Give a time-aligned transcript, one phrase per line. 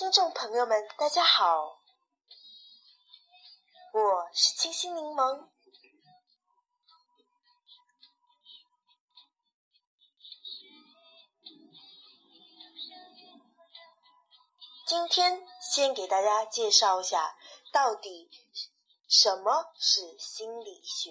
[0.00, 1.78] 听众朋友们，大家好，
[3.92, 5.46] 我是清新柠檬。
[14.86, 17.36] 今天先给大家介绍一下，
[17.70, 18.30] 到底
[19.06, 21.10] 什么是心理学。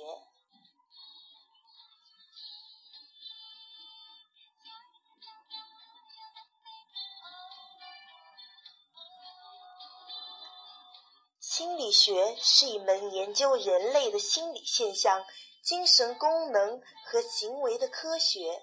[11.92, 15.26] 学是一门研究人类的心理现象、
[15.64, 18.62] 精神功能和行为的科学，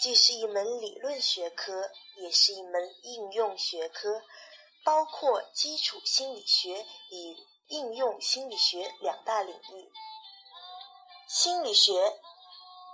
[0.00, 1.90] 既是一门理论学科。
[2.16, 4.20] 也是一门应用学科，
[4.84, 7.36] 包括基础心理学与
[7.68, 9.90] 应用心理学两大领域。
[11.26, 11.94] 心理学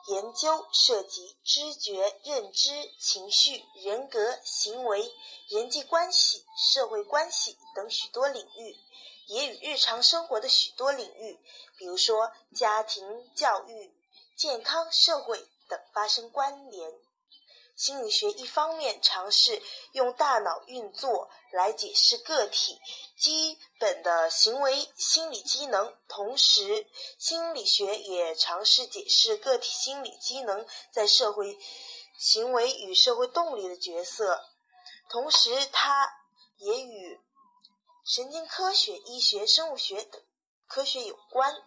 [0.06, 2.70] 研究涉及知觉、认知、
[3.00, 5.12] 情绪、人格、行为、
[5.48, 8.76] 人际关系、社会关系等许多领域，
[9.26, 11.38] 也与日常生活的许多领域，
[11.76, 13.94] 比如说家庭、教育、
[14.36, 15.38] 健康、社会
[15.68, 16.92] 等发生关联。
[17.76, 22.80] 心理学一方面尝试用大脑运作来解释个体
[23.18, 26.86] 基本的行为心理机能，同时，
[27.18, 31.58] 心理学也尝试解释个体心理机能在社会
[32.18, 34.42] 行为与社会动力的角色。
[35.10, 36.10] 同时，它
[36.56, 37.20] 也与
[38.06, 40.22] 神经科学、医学、生物学等
[40.68, 41.60] 科学有关。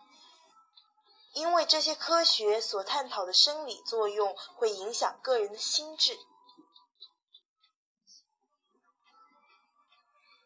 [1.33, 6.17] 因为这些科学所探讨的生理作用会影响个人的心智。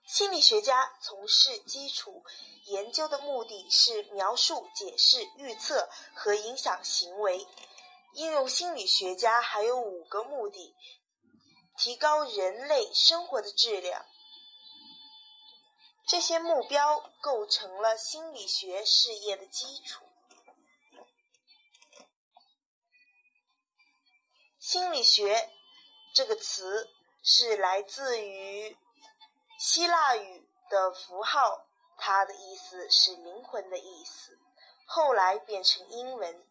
[0.05, 2.23] 心理学家从事基础
[2.65, 7.47] 研究的目的是描述、解释、预测和影响行为。
[8.13, 10.75] 应用心理学家还有五个目的：
[11.77, 14.05] 提高人类生活的质量。
[16.05, 20.05] 这些目标构成了心理学事业的基础。
[24.59, 25.49] 心理学
[26.13, 26.89] 这个词
[27.21, 28.77] 是来自于
[29.59, 31.65] 希腊语的符号，
[31.97, 34.37] 它的意思是灵魂的意思，
[34.85, 36.47] 后来变成英文。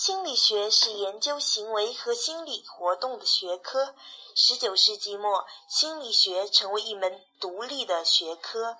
[0.00, 3.96] 心理学是研究行为和心理活动的学科。
[4.32, 8.78] 十九世纪末，心理学成为一门独立的学科。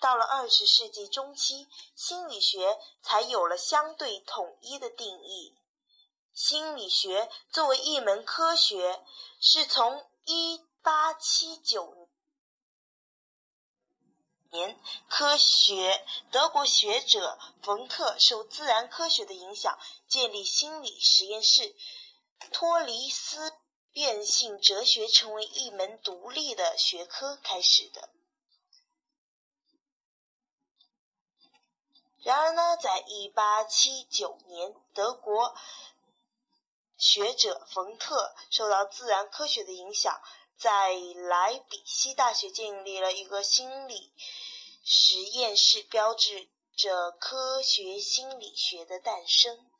[0.00, 5.54] 到了二十世纪中期，心理学才有了相对统一的定义。
[6.32, 9.04] 心理学作为一门科学，
[9.38, 12.05] 是从一八七九
[14.56, 19.78] 年科学德国学者冯特受自然科学的影响，
[20.08, 21.76] 建立心理实验室，
[22.52, 23.52] 脱离思
[23.92, 28.08] 辨性哲学成为一门独立的学科开始的。
[32.22, 35.54] 然而呢，在一八七九年，德国
[36.96, 40.20] 学者冯特受到自然科学的影响，
[40.58, 40.94] 在
[41.28, 44.12] 莱比锡大学建立了一个心理
[44.84, 49.70] 实验室，标志着科学心理学的诞生。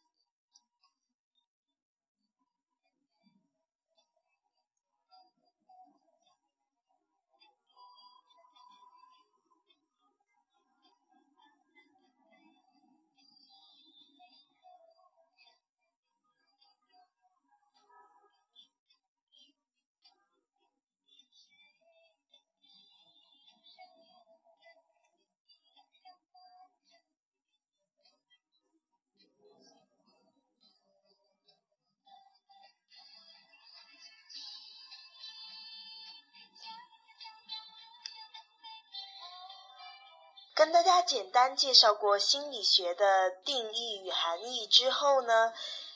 [40.67, 45.53] 跟大家简单介绍过心理学的定义与含义之后呢，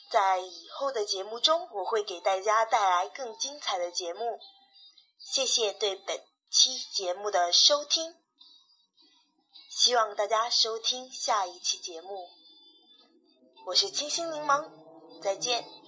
[0.09, 4.39] 在以后的节目中，我会给大家带来更精彩的节目。
[5.19, 6.23] 谢谢对本
[6.53, 8.15] 期节目的收听，
[9.69, 12.29] 希望大家收听下一期节目。
[13.67, 14.71] 我是清新柠檬，
[15.21, 15.80] 再见。